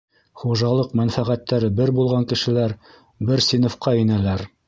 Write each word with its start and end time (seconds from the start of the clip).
Хужалыҡ 0.43 0.95
мәнфәғәттәре 0.99 1.69
бер 1.81 1.91
булған 1.99 2.27
кешеләр 2.33 2.75
бер 3.31 3.47
синыфҡа 3.51 3.97
инәләр. 4.05 4.47